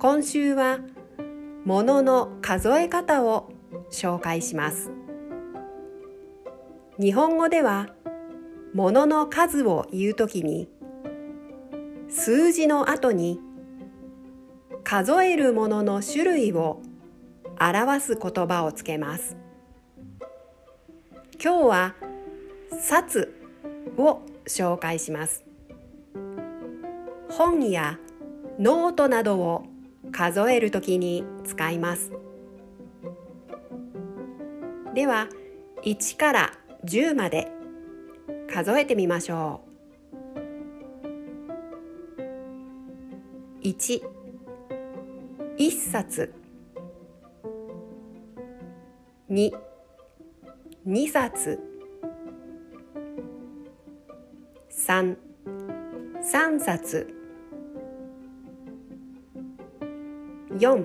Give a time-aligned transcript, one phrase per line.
[0.00, 0.78] 今週は
[1.64, 3.50] 物の数え方を
[3.90, 4.92] 紹介します。
[7.00, 7.88] 日本語では
[8.74, 10.68] 物の数を言うときに
[12.08, 13.40] 数字の後に
[14.84, 16.80] 数えるものの種類を
[17.60, 19.36] 表す言葉をつけます。
[21.42, 21.94] 今日は
[22.80, 23.34] 冊
[23.96, 25.44] を紹介します。
[27.30, 27.98] 本や
[28.60, 29.64] ノートなどを
[30.12, 32.12] 数えるときに使います。
[34.94, 35.28] では
[35.84, 36.52] 1から
[36.84, 37.52] 10まで
[38.52, 39.68] 数えてみましょう。
[43.62, 44.02] 1
[45.58, 46.32] 1冊。
[49.30, 49.52] 2
[50.86, 51.60] 2冊。
[54.70, 55.16] 3
[56.22, 57.17] 3冊。
[60.58, 60.84] 4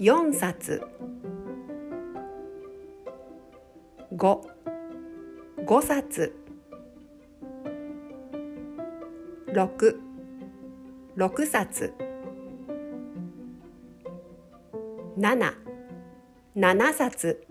[0.00, 0.80] 4冊。
[4.10, 4.40] 5
[5.66, 6.32] 5冊。
[9.48, 10.00] 6
[11.16, 11.92] 6冊。
[15.18, 15.54] 7
[16.54, 17.46] 7冊。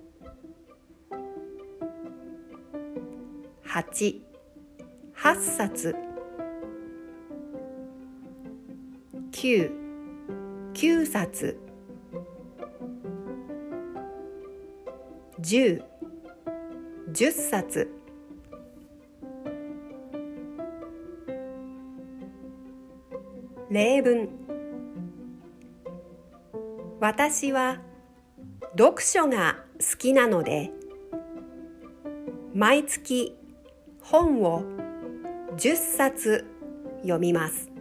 [3.63, 4.21] 8
[5.13, 5.95] 8冊。
[9.31, 9.84] 9
[10.75, 11.57] 9冊。
[15.39, 15.81] 10
[17.13, 17.89] 10冊。
[23.69, 24.27] 例文。
[26.99, 27.79] 私は
[28.77, 30.71] 読書が好きなので
[32.53, 33.33] 毎月
[34.01, 34.63] 本を
[35.55, 36.45] 10冊
[37.03, 37.74] 読みます。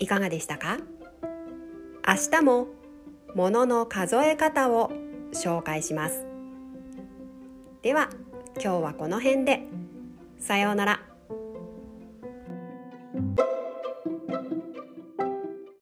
[0.00, 0.78] いかがでしたか？
[2.08, 2.68] 明日も
[3.34, 4.90] 物の数え方を
[5.32, 6.26] 紹介します。
[7.82, 8.08] では
[8.54, 9.68] 今日はこの辺で。
[10.38, 11.09] さようなら。